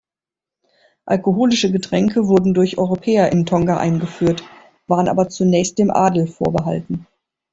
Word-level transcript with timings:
Alkoholische 1.05 1.71
Getränke 1.71 2.27
wurden 2.27 2.55
durch 2.55 2.79
Europäer 2.79 3.31
in 3.31 3.45
Tonga 3.45 3.77
eingeführt, 3.77 4.41
waren 4.87 5.07
aber 5.07 5.29
zunächst 5.29 5.77
dem 5.77 5.91
Adel 5.91 6.25
vorbehalten. 6.25 7.05